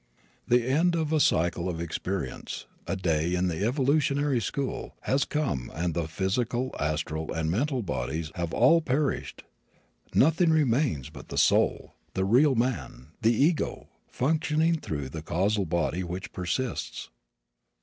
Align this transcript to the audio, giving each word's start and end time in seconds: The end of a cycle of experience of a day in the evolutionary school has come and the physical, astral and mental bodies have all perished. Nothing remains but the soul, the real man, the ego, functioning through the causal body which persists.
The 0.47 0.65
end 0.67 0.95
of 0.95 1.11
a 1.13 1.19
cycle 1.19 1.69
of 1.69 1.79
experience 1.79 2.65
of 2.87 2.93
a 2.93 2.95
day 3.03 3.35
in 3.35 3.49
the 3.49 3.63
evolutionary 3.63 4.41
school 4.41 4.95
has 5.01 5.25
come 5.25 5.71
and 5.75 5.93
the 5.93 6.07
physical, 6.07 6.73
astral 6.79 7.31
and 7.31 7.51
mental 7.51 7.83
bodies 7.83 8.31
have 8.33 8.51
all 8.51 8.81
perished. 8.81 9.43
Nothing 10.15 10.49
remains 10.49 11.11
but 11.11 11.27
the 11.27 11.37
soul, 11.37 11.93
the 12.15 12.25
real 12.25 12.55
man, 12.55 13.09
the 13.21 13.31
ego, 13.35 13.89
functioning 14.07 14.79
through 14.79 15.09
the 15.09 15.21
causal 15.21 15.65
body 15.67 16.03
which 16.03 16.33
persists. 16.33 17.11